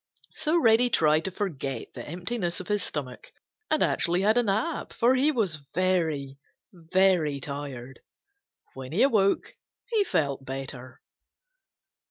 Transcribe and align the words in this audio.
So 0.33 0.57
Reddy 0.57 0.89
tried 0.89 1.25
to 1.25 1.31
forget 1.31 1.93
the 1.93 2.03
emptiness 2.09 2.59
of 2.59 2.69
his 2.69 2.81
stomach 2.81 3.31
and 3.69 3.83
actually 3.83 4.21
had 4.23 4.35
a 4.35 4.41
nap, 4.41 4.93
for 4.93 5.13
he 5.13 5.31
was 5.31 5.59
very, 5.75 6.39
very 6.73 7.39
tired. 7.39 7.99
When 8.73 8.93
he 8.93 9.03
awoke 9.03 9.55
he 9.91 10.03
felt 10.03 10.43
better. 10.43 11.03